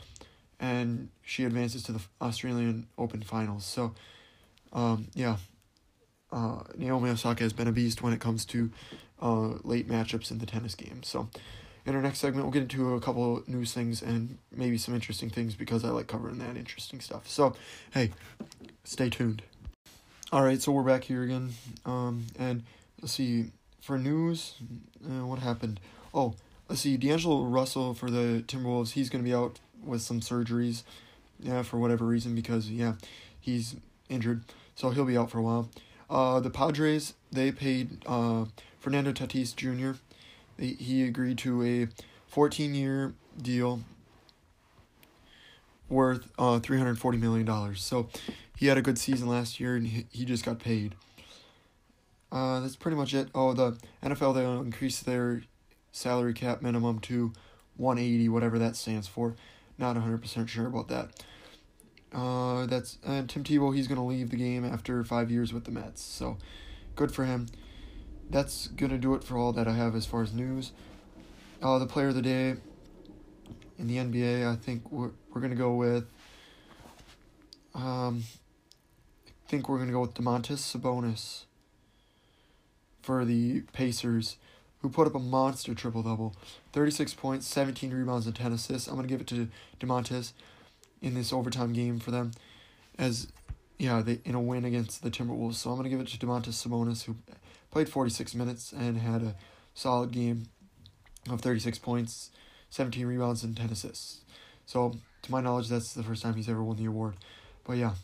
and 0.58 1.08
she 1.22 1.44
advances 1.44 1.82
to 1.84 1.92
the 1.92 2.00
Australian 2.20 2.86
Open 2.96 3.22
finals. 3.22 3.64
So, 3.64 3.94
um, 4.72 5.08
yeah, 5.14 5.36
uh, 6.32 6.60
Naomi 6.76 7.10
Osaka 7.10 7.42
has 7.42 7.52
been 7.52 7.68
a 7.68 7.72
beast 7.72 8.02
when 8.02 8.12
it 8.12 8.20
comes 8.20 8.44
to 8.46 8.70
uh, 9.20 9.54
late 9.64 9.88
matchups 9.88 10.30
in 10.30 10.38
the 10.38 10.46
tennis 10.46 10.74
game. 10.74 11.02
So, 11.02 11.28
in 11.84 11.94
our 11.94 12.02
next 12.02 12.18
segment, 12.18 12.44
we'll 12.44 12.52
get 12.52 12.62
into 12.62 12.94
a 12.94 13.00
couple 13.00 13.42
news 13.46 13.72
things 13.72 14.02
and 14.02 14.38
maybe 14.50 14.76
some 14.76 14.94
interesting 14.94 15.30
things 15.30 15.54
because 15.54 15.84
I 15.84 15.90
like 15.90 16.08
covering 16.08 16.38
that 16.38 16.56
interesting 16.56 17.00
stuff. 17.00 17.28
So, 17.28 17.54
hey, 17.92 18.12
stay 18.82 19.08
tuned. 19.08 19.42
All 20.32 20.42
right, 20.42 20.60
so 20.60 20.72
we're 20.72 20.82
back 20.82 21.04
here 21.04 21.22
again, 21.22 21.52
um, 21.84 22.26
and 22.36 22.64
let's 23.00 23.12
see 23.12 23.52
for 23.80 23.96
news. 23.96 24.54
Uh, 25.04 25.24
what 25.24 25.38
happened? 25.38 25.78
Oh, 26.12 26.34
let's 26.68 26.80
see. 26.80 26.96
D'Angelo 26.96 27.44
Russell 27.44 27.94
for 27.94 28.10
the 28.10 28.42
Timberwolves. 28.48 28.90
He's 28.90 29.08
going 29.08 29.22
to 29.22 29.28
be 29.28 29.32
out 29.32 29.60
with 29.84 30.02
some 30.02 30.18
surgeries, 30.18 30.82
yeah, 31.38 31.62
for 31.62 31.78
whatever 31.78 32.04
reason 32.04 32.34
because 32.34 32.68
yeah, 32.68 32.94
he's 33.38 33.76
injured, 34.08 34.42
so 34.74 34.90
he'll 34.90 35.04
be 35.04 35.16
out 35.16 35.30
for 35.30 35.38
a 35.38 35.42
while. 35.42 35.68
Uh, 36.10 36.40
the 36.40 36.50
Padres 36.50 37.14
they 37.30 37.52
paid 37.52 38.04
uh, 38.04 38.46
Fernando 38.80 39.12
Tatis 39.12 39.54
Jr. 39.54 40.00
They, 40.56 40.70
he 40.70 41.04
agreed 41.04 41.38
to 41.38 41.62
a 41.62 41.86
14 42.26 42.74
year 42.74 43.14
deal 43.40 43.82
worth 45.88 46.28
uh, 46.38 46.58
$340 46.58 47.20
million. 47.20 47.76
So 47.76 48.08
he 48.56 48.66
had 48.66 48.78
a 48.78 48.82
good 48.82 48.98
season 48.98 49.28
last 49.28 49.60
year 49.60 49.76
and 49.76 49.86
he, 49.86 50.06
he 50.10 50.24
just 50.24 50.44
got 50.44 50.58
paid. 50.58 50.94
Uh, 52.32 52.60
that's 52.60 52.76
pretty 52.76 52.96
much 52.96 53.14
it. 53.14 53.28
Oh, 53.34 53.52
the 53.52 53.78
NFL, 54.02 54.34
they 54.34 54.44
increased 54.44 55.06
their 55.06 55.42
salary 55.92 56.34
cap 56.34 56.62
minimum 56.62 56.98
to 57.00 57.32
180, 57.76 58.28
whatever 58.28 58.58
that 58.58 58.74
stands 58.74 59.06
for. 59.06 59.36
Not 59.78 59.96
100% 59.96 60.48
sure 60.48 60.66
about 60.66 60.88
that. 60.88 61.10
Uh, 62.12 62.66
that's 62.66 62.96
Tim 63.04 63.26
Tebow. 63.26 63.74
He's 63.74 63.88
gonna 63.88 64.06
leave 64.06 64.30
the 64.30 64.36
game 64.36 64.64
after 64.64 65.04
five 65.04 65.30
years 65.30 65.52
with 65.52 65.64
the 65.64 65.70
Mets. 65.70 66.00
So, 66.00 66.38
good 66.94 67.12
for 67.12 67.24
him. 67.24 67.46
That's 68.30 68.68
gonna 68.68 68.96
do 68.96 69.14
it 69.14 69.22
for 69.22 69.36
all 69.36 69.52
that 69.52 69.68
I 69.68 69.72
have 69.72 69.94
as 69.94 70.06
far 70.06 70.22
as 70.22 70.32
news. 70.32 70.72
Uh, 71.62 71.78
the 71.78 71.86
player 71.86 72.08
of 72.08 72.14
the 72.14 72.22
day 72.22 72.56
in 73.78 73.86
the 73.86 73.96
NBA, 73.98 74.50
I 74.50 74.56
think 74.56 74.90
we're 74.90 75.10
we're 75.30 75.40
gonna 75.40 75.54
go 75.54 75.74
with. 75.74 76.06
Um, 77.74 78.22
think 79.48 79.68
we're 79.68 79.78
gonna 79.78 79.92
go 79.92 80.00
with 80.00 80.14
Domantas 80.14 80.58
Sabonis 80.58 81.44
for 83.02 83.24
the 83.24 83.60
Pacers 83.72 84.36
who 84.82 84.88
put 84.88 85.06
up 85.06 85.14
a 85.14 85.18
monster 85.18 85.74
triple 85.74 86.02
double 86.02 86.34
36 86.72 87.14
points, 87.14 87.46
17 87.46 87.92
rebounds, 87.92 88.26
and 88.26 88.34
10 88.34 88.52
assists. 88.52 88.88
I'm 88.88 88.94
going 88.94 89.06
to 89.06 89.12
give 89.12 89.20
it 89.20 89.26
to 89.28 89.48
Domantas 89.80 90.32
in 91.00 91.14
this 91.14 91.32
overtime 91.32 91.72
game 91.72 91.98
for 91.98 92.10
them 92.10 92.32
as 92.98 93.28
yeah, 93.78 94.00
they 94.00 94.20
in 94.24 94.34
a 94.34 94.40
win 94.40 94.64
against 94.64 95.02
the 95.02 95.10
Timberwolves. 95.10 95.54
So 95.54 95.70
I'm 95.70 95.76
going 95.76 95.84
to 95.84 95.90
give 95.90 96.00
it 96.00 96.08
to 96.08 96.18
Domantas 96.18 96.66
Sabonis 96.66 97.04
who 97.04 97.16
played 97.70 97.88
46 97.88 98.34
minutes 98.34 98.72
and 98.72 98.98
had 98.98 99.22
a 99.22 99.34
solid 99.74 100.12
game 100.12 100.44
of 101.28 101.40
36 101.40 101.78
points, 101.78 102.30
17 102.70 103.06
rebounds 103.06 103.42
and 103.42 103.56
10 103.56 103.70
assists. 103.70 104.20
So 104.66 104.96
to 105.22 105.32
my 105.32 105.40
knowledge 105.40 105.68
that's 105.68 105.92
the 105.94 106.02
first 106.02 106.22
time 106.22 106.34
he's 106.34 106.48
ever 106.48 106.62
won 106.62 106.76
the 106.76 106.86
award. 106.86 107.14
But 107.64 107.76
yeah. 107.76 107.94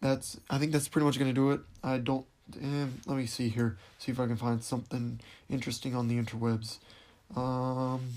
That's 0.00 0.38
I 0.50 0.58
think 0.58 0.72
that's 0.72 0.88
pretty 0.88 1.06
much 1.06 1.18
to 1.18 1.32
do 1.32 1.50
it. 1.52 1.60
I 1.82 1.98
don't 1.98 2.26
um, 2.62 3.00
let 3.06 3.16
me 3.16 3.26
see 3.26 3.48
here. 3.48 3.76
See 3.98 4.12
if 4.12 4.20
I 4.20 4.26
can 4.26 4.36
find 4.36 4.62
something 4.62 5.20
interesting 5.50 5.94
on 5.94 6.08
the 6.08 6.20
interwebs. 6.20 6.78
Um, 7.34 8.10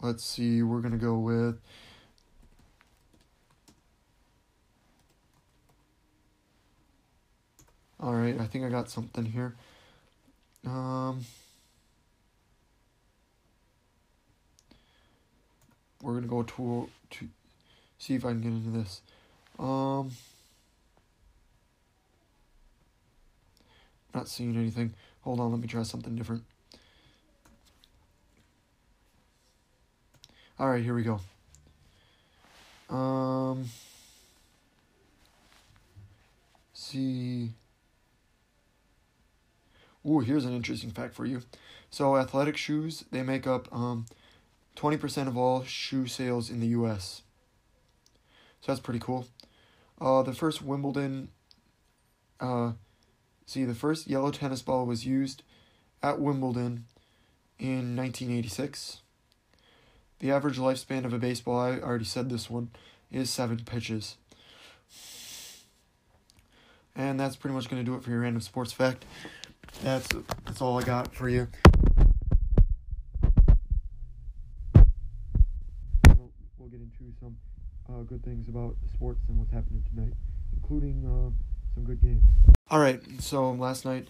let's 0.00 0.24
see. 0.24 0.62
We're 0.62 0.80
gonna 0.80 0.96
go 0.96 1.18
with. 1.18 1.60
All 8.00 8.14
right, 8.14 8.38
I 8.40 8.46
think 8.46 8.64
I 8.64 8.68
got 8.68 8.90
something 8.90 9.24
here. 9.24 9.54
Um, 10.64 11.24
we're 16.02 16.14
gonna 16.14 16.26
go 16.26 16.42
to 16.42 16.88
to 17.10 17.28
see 17.98 18.14
if 18.14 18.24
I 18.24 18.30
can 18.30 18.40
get 18.40 18.52
into 18.52 18.70
this. 18.70 19.02
Um. 19.58 20.10
Not 24.14 24.28
seeing 24.28 24.56
anything. 24.56 24.94
Hold 25.22 25.40
on, 25.40 25.50
let 25.50 25.60
me 25.60 25.66
try 25.66 25.82
something 25.82 26.16
different. 26.16 26.44
Alright, 30.58 30.82
here 30.82 30.94
we 30.94 31.02
go. 31.02 31.20
Um, 32.94 33.66
see. 36.72 37.52
Ooh, 40.06 40.20
here's 40.20 40.44
an 40.44 40.54
interesting 40.54 40.90
fact 40.90 41.14
for 41.14 41.26
you. 41.26 41.42
So, 41.90 42.16
athletic 42.16 42.56
shoes, 42.56 43.04
they 43.10 43.22
make 43.22 43.46
up 43.46 43.68
um, 43.72 44.06
20% 44.76 45.26
of 45.26 45.36
all 45.36 45.64
shoe 45.64 46.06
sales 46.06 46.50
in 46.50 46.60
the 46.60 46.68
U.S. 46.68 47.22
So 48.60 48.72
that's 48.72 48.80
pretty 48.80 49.00
cool. 49.00 49.26
Uh, 50.00 50.22
the 50.22 50.32
first 50.32 50.62
Wimbledon 50.62 51.28
uh, 52.40 52.72
See, 53.48 53.64
the 53.64 53.74
first 53.74 54.06
yellow 54.06 54.30
tennis 54.30 54.60
ball 54.60 54.84
was 54.84 55.06
used 55.06 55.42
at 56.02 56.20
Wimbledon 56.20 56.84
in 57.58 57.96
1986. 57.96 59.00
The 60.18 60.30
average 60.30 60.58
lifespan 60.58 61.06
of 61.06 61.14
a 61.14 61.18
baseball, 61.18 61.58
I 61.58 61.78
already 61.78 62.04
said 62.04 62.28
this 62.28 62.50
one, 62.50 62.68
is 63.10 63.30
seven 63.30 63.60
pitches. 63.64 64.18
And 66.94 67.18
that's 67.18 67.36
pretty 67.36 67.54
much 67.54 67.70
going 67.70 67.82
to 67.82 67.90
do 67.90 67.96
it 67.96 68.04
for 68.04 68.10
your 68.10 68.20
random 68.20 68.42
sports 68.42 68.72
fact. 68.72 69.06
That's 69.82 70.08
that's 70.44 70.60
all 70.60 70.78
I 70.78 70.82
got 70.82 71.14
for 71.14 71.30
you. 71.30 71.48
We'll, 76.04 76.68
get 76.70 76.80
into 76.80 77.14
some 77.18 77.38
uh, 77.88 78.02
good 78.02 78.22
things 78.22 78.50
about 78.50 78.76
sports 78.92 79.20
and 79.28 79.38
what's 79.38 79.52
happening 79.52 79.82
tonight, 79.94 80.12
including 80.52 81.06
uh, 81.06 81.30
some 81.78 81.84
good 81.84 82.02
games. 82.02 82.24
All 82.70 82.80
right, 82.80 83.00
so 83.20 83.52
last 83.52 83.84
night, 83.84 84.08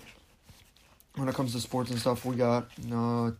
when 1.16 1.28
it 1.28 1.34
comes 1.34 1.52
to 1.52 1.60
sports 1.60 1.90
and 1.90 1.98
stuff, 1.98 2.25
we 2.25 2.34
got, 2.37 2.68
uh, 2.90 3.32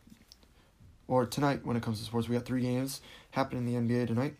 or 1.07 1.27
tonight 1.27 1.65
when 1.65 1.77
it 1.77 1.83
comes 1.83 1.99
to 1.99 2.05
sports, 2.05 2.29
we 2.29 2.37
got 2.37 2.45
three 2.45 2.61
games 2.61 3.01
happening 3.31 3.75
in 3.75 3.87
the 3.87 3.95
NBA 3.95 4.07
tonight. 4.07 4.35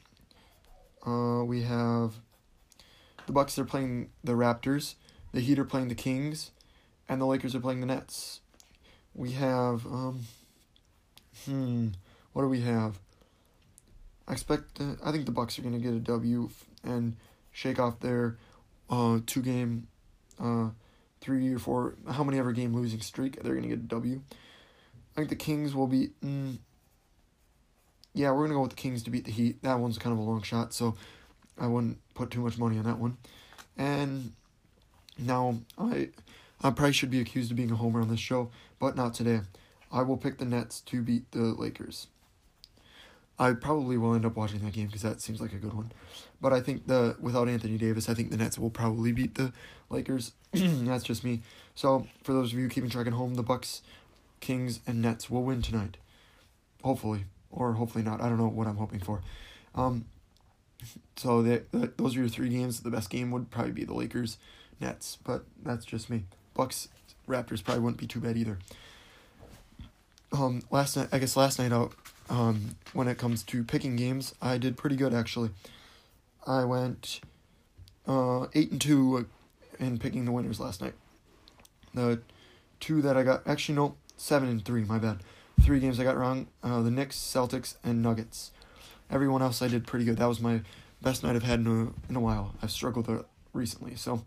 Uh, 1.07 1.43
we 1.45 1.63
have 1.63 2.15
the 3.27 3.33
Bucks. 3.33 3.55
They're 3.55 3.65
playing 3.65 4.11
the 4.23 4.33
Raptors. 4.33 4.95
The 5.33 5.41
Heat 5.41 5.59
are 5.59 5.65
playing 5.65 5.89
the 5.89 5.95
Kings, 5.95 6.51
and 7.09 7.21
the 7.21 7.27
Lakers 7.27 7.55
are 7.55 7.61
playing 7.61 7.81
the 7.81 7.87
Nets. 7.87 8.41
We 9.15 9.33
have 9.33 9.87
um, 9.87 10.21
hmm, 11.45 11.89
what 12.33 12.43
do 12.43 12.49
we 12.49 12.61
have? 12.61 12.99
I 14.27 14.33
expect. 14.33 14.81
Uh, 14.81 14.97
I 15.03 15.13
think 15.13 15.25
the 15.25 15.33
Bucks 15.33 15.59
are 15.59 15.63
gonna 15.63 15.79
get 15.79 15.95
a 15.95 16.01
W 16.01 16.51
and 16.85 17.17
shake 17.53 17.79
off 17.79 18.01
their 18.01 18.37
uh 18.91 19.21
two 19.27 19.43
game, 19.43 19.89
uh, 20.41 20.71
three 21.21 21.53
or 21.53 21.59
four 21.59 21.95
how 22.11 22.25
many 22.25 22.39
ever 22.39 22.53
game 22.53 22.75
losing 22.75 23.01
streak. 23.01 23.43
They're 23.43 23.55
gonna 23.55 23.69
get 23.69 23.79
a 23.79 23.83
W. 23.83 24.21
I 24.31 25.17
think 25.17 25.29
the 25.31 25.37
Kings 25.37 25.75
will 25.75 25.87
be. 25.87 26.11
Mm, 26.25 26.59
yeah, 28.15 28.31
we're 28.31 28.45
gonna 28.45 28.55
go 28.55 28.63
with 28.63 28.71
the 28.71 28.77
Kings 28.77 29.03
to 29.05 29.11
beat 29.11 29.25
the 29.25 29.33
Heat. 29.33 29.63
That 29.63 29.79
one's 29.79 29.99
kind 29.99 30.13
of 30.13 30.19
a 30.19 30.23
long 30.23 30.43
shot, 30.43 30.73
so 30.73 30.97
I 31.59 31.67
wouldn't 31.67 31.99
put 32.15 32.31
too 32.31 32.41
much 32.41 32.59
money 32.59 32.79
on 32.79 32.85
that 32.85 32.99
one. 32.99 33.17
And 33.77 34.33
now 35.19 35.59
I 35.79 36.11
I 36.61 36.71
probably 36.71 36.93
should 36.93 37.11
be 37.11 37.21
accused 37.21 37.51
of 37.51 37.57
being 37.57 37.71
a 37.71 37.77
homer 37.77 38.01
on 38.01 38.09
this 38.09 38.21
show, 38.21 38.51
but 38.79 38.97
not 38.97 39.15
today. 39.15 39.41
I 39.91 40.03
will 40.03 40.17
pick 40.17 40.39
the 40.39 40.45
Nets 40.45 40.81
to 40.83 41.03
beat 41.03 41.31
the 41.33 41.41
Lakers. 41.41 42.09
I 43.39 43.53
probably 43.53 43.97
will 43.97 44.15
end 44.15 44.27
up 44.27 44.37
watching 44.37 44.61
that 44.61 44.73
game 44.73 44.87
because 44.87 45.03
that 45.03 45.21
seems 45.21 45.41
like 45.41 45.53
a 45.53 45.57
good 45.57 45.73
one. 45.73 45.93
But 46.41 46.53
I 46.53 46.61
think 46.61 46.87
the 46.87 47.17
without 47.21 47.49
Anthony 47.49 47.79
Davis, 47.79 48.09
I 48.09 48.15
think 48.15 48.31
the 48.31 48.37
Nets 48.37 48.59
will 48.59 48.71
probably 48.71 49.13
beat 49.13 49.37
the 49.37 49.53
Lakers. 49.91 50.33
That's 50.53 51.05
just 51.05 51.25
me. 51.25 51.43
So 51.75 52.07
for 52.23 52.33
those 52.33 52.53
of 52.53 52.59
you 52.59 52.69
keeping 52.69 52.91
track 52.91 53.07
at 53.07 53.13
home, 53.13 53.35
the 53.35 53.43
Bucks, 53.43 53.83
Kings, 54.41 54.81
and 54.87 55.01
Nets 55.01 55.31
will 55.31 55.45
win 55.45 55.63
tonight. 55.63 55.97
Hopefully, 56.83 57.25
or 57.51 57.75
hopefully 57.75 58.05
not. 58.05 58.21
I 58.21 58.29
don't 58.29 58.39
know 58.39 58.49
what 58.49 58.67
I'm 58.67 58.77
hoping 58.77 59.01
for. 59.01 59.23
Um, 59.75 60.07
so 61.17 61.43
the, 61.43 61.63
those 61.97 62.17
are 62.17 62.21
your 62.21 62.29
three 62.29 62.49
games. 62.49 62.81
The 62.81 62.91
best 62.91 63.11
game 63.11 63.31
would 63.31 63.51
probably 63.51 63.73
be 63.73 63.85
the 63.85 63.95
Lakers, 63.95 64.39
Nets, 64.81 65.19
but 65.25 65.45
that's 65.63 65.85
just 65.85 66.11
me. 66.11 66.25
Bucks, 66.55 66.89
Raptors 67.29 67.63
probably 67.63 67.83
wouldn't 67.83 68.01
be 68.01 68.07
too 68.07 68.21
bad 68.21 68.37
either. 68.37 68.59
Um, 70.33 70.63
last 70.71 70.97
night, 70.97 71.09
I 71.13 71.19
guess 71.19 71.37
last 71.37 71.59
night 71.59 71.73
out, 71.73 71.95
um, 72.29 72.77
when 72.93 73.09
it 73.09 73.19
comes 73.19 73.43
to 73.45 73.65
picking 73.65 73.97
games, 73.97 74.35
I 74.41 74.59
did 74.59 74.77
pretty 74.77 74.97
good 74.97 75.15
actually. 75.15 75.51
I 76.47 76.65
went, 76.65 77.21
uh, 78.07 78.47
eight 78.55 78.71
and 78.71 78.81
two 78.81 79.27
in 79.79 79.99
picking 79.99 80.25
the 80.25 80.33
winners 80.33 80.61
last 80.61 80.81
night. 80.81 80.95
The 81.95 82.21
two 82.81 83.03
that 83.03 83.17
I 83.17 83.23
got, 83.23 83.47
actually 83.47 83.75
no, 83.77 83.97
seven 84.17 84.49
and 84.49 84.65
three. 84.65 84.85
My 84.85 84.99
bad. 84.99 85.19
Three 85.61 85.81
games 85.81 85.99
I 85.99 86.05
got 86.05 86.17
wrong. 86.17 86.47
Uh, 86.63 86.83
the 86.83 86.91
Knicks, 86.91 87.17
Celtics, 87.17 87.75
and 87.83 88.03
Nuggets. 88.03 88.53
Everyone 89.11 89.43
else 89.43 89.61
I 89.61 89.69
did 89.69 89.87
pretty 89.87 90.05
good. 90.05 90.19
That 90.19 90.29
was 90.29 90.41
my 90.41 90.61
best 91.03 91.23
night 91.23 91.35
I've 91.35 91.43
had 91.43 91.61
in 91.61 91.67
a 91.67 92.11
in 92.11 92.17
a 92.17 92.21
while. 92.21 92.55
I've 92.63 92.71
struggled 92.71 93.25
recently. 93.53 93.97
So, 93.97 94.25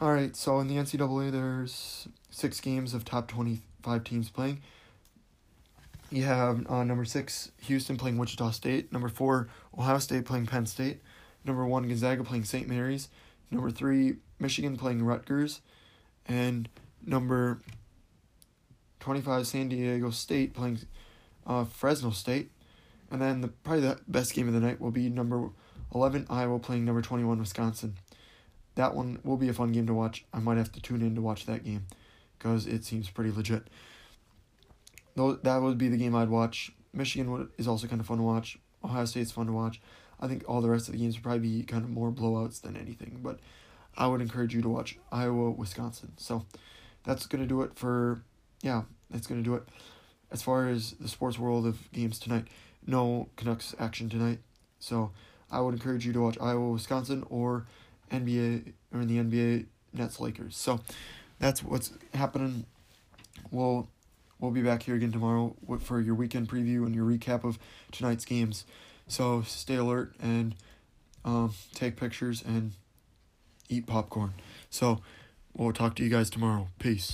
all 0.00 0.12
right. 0.12 0.36
So 0.36 0.60
in 0.60 0.68
the 0.68 0.76
NCAA, 0.76 1.32
there's 1.32 2.06
six 2.30 2.60
games 2.60 2.94
of 2.94 3.04
top 3.04 3.28
twenty-five 3.28 4.04
teams 4.04 4.30
playing. 4.30 4.60
You 6.10 6.24
have 6.24 6.68
uh, 6.68 6.82
number 6.82 7.04
six 7.04 7.52
Houston 7.62 7.96
playing 7.96 8.18
Wichita 8.18 8.50
State. 8.50 8.92
Number 8.92 9.08
four 9.08 9.48
Ohio 9.76 9.98
State 9.98 10.24
playing 10.24 10.46
Penn 10.46 10.66
State. 10.66 11.00
Number 11.44 11.64
one 11.64 11.86
Gonzaga 11.86 12.24
playing 12.24 12.44
St. 12.44 12.68
Mary's. 12.68 13.08
Number 13.50 13.70
three 13.70 14.16
Michigan 14.38 14.76
playing 14.76 15.04
Rutgers, 15.04 15.60
and 16.26 16.68
number 17.04 17.60
twenty-five 18.98 19.46
San 19.46 19.68
Diego 19.68 20.10
State 20.10 20.52
playing 20.54 20.80
uh, 21.46 21.64
Fresno 21.64 22.10
State. 22.10 22.50
And 23.10 23.20
then 23.20 23.40
the 23.40 23.48
probably 23.48 23.82
the 23.82 23.98
best 24.06 24.34
game 24.34 24.48
of 24.48 24.54
the 24.54 24.60
night 24.60 24.80
will 24.80 24.92
be 24.92 25.08
number 25.08 25.50
11 25.94 26.26
Iowa 26.30 26.58
playing 26.60 26.84
number 26.84 27.02
21 27.02 27.40
Wisconsin. 27.40 27.96
That 28.76 28.94
one 28.94 29.18
will 29.24 29.36
be 29.36 29.48
a 29.48 29.52
fun 29.52 29.72
game 29.72 29.86
to 29.88 29.94
watch. 29.94 30.24
I 30.32 30.38
might 30.38 30.58
have 30.58 30.70
to 30.72 30.80
tune 30.80 31.02
in 31.02 31.16
to 31.16 31.20
watch 31.20 31.46
that 31.46 31.64
game 31.64 31.86
because 32.38 32.66
it 32.66 32.84
seems 32.84 33.10
pretty 33.10 33.32
legit. 33.32 33.66
Though 35.20 35.34
that 35.34 35.60
would 35.60 35.76
be 35.76 35.88
the 35.88 35.98
game 35.98 36.14
I'd 36.14 36.30
watch. 36.30 36.72
Michigan 36.94 37.50
is 37.58 37.68
also 37.68 37.86
kind 37.86 38.00
of 38.00 38.06
fun 38.06 38.16
to 38.16 38.22
watch. 38.22 38.58
Ohio 38.82 39.04
State's 39.04 39.30
fun 39.30 39.44
to 39.48 39.52
watch. 39.52 39.78
I 40.18 40.26
think 40.26 40.44
all 40.48 40.62
the 40.62 40.70
rest 40.70 40.88
of 40.88 40.92
the 40.92 40.98
games 40.98 41.16
would 41.16 41.22
probably 41.22 41.40
be 41.40 41.62
kind 41.62 41.84
of 41.84 41.90
more 41.90 42.10
blowouts 42.10 42.62
than 42.62 42.74
anything, 42.74 43.20
but 43.22 43.38
I 43.98 44.06
would 44.06 44.22
encourage 44.22 44.54
you 44.54 44.62
to 44.62 44.68
watch 44.70 44.98
Iowa 45.12 45.50
Wisconsin. 45.50 46.12
So 46.16 46.46
that's 47.04 47.26
gonna 47.26 47.44
do 47.44 47.60
it 47.60 47.76
for 47.76 48.22
yeah, 48.62 48.84
that's 49.10 49.26
gonna 49.26 49.42
do 49.42 49.56
it 49.56 49.64
as 50.30 50.40
far 50.40 50.68
as 50.68 50.92
the 50.92 51.08
sports 51.08 51.38
world 51.38 51.66
of 51.66 51.92
games 51.92 52.18
tonight 52.18 52.46
no 52.86 53.28
Canucks 53.36 53.74
action 53.78 54.08
tonight. 54.08 54.38
So 54.78 55.10
I 55.50 55.60
would 55.60 55.74
encourage 55.74 56.06
you 56.06 56.14
to 56.14 56.20
watch 56.22 56.38
Iowa, 56.40 56.70
Wisconsin, 56.70 57.24
or 57.28 57.66
NBA 58.10 58.72
or 58.94 59.02
in 59.02 59.08
the 59.08 59.18
NBA 59.18 59.66
Nets 59.92 60.18
Lakers. 60.18 60.56
So 60.56 60.80
that's 61.38 61.62
what's 61.62 61.92
happening. 62.14 62.64
We'll 63.50 63.86
we'll 64.40 64.50
be 64.50 64.62
back 64.62 64.82
here 64.84 64.94
again 64.94 65.12
tomorrow 65.12 65.54
for 65.80 66.00
your 66.00 66.14
weekend 66.14 66.48
preview 66.48 66.84
and 66.86 66.94
your 66.94 67.04
recap 67.04 67.44
of 67.44 67.58
tonight's 67.92 68.24
games. 68.24 68.64
So 69.06 69.42
stay 69.42 69.76
alert 69.76 70.14
and 70.20 70.54
um, 71.24 71.54
take 71.74 71.96
pictures 71.96 72.42
and 72.46 72.72
eat 73.68 73.86
popcorn. 73.86 74.34
So 74.70 75.00
we'll 75.56 75.72
talk 75.72 75.94
to 75.96 76.04
you 76.04 76.10
guys 76.10 76.30
tomorrow. 76.30 76.68
Peace. 76.78 77.08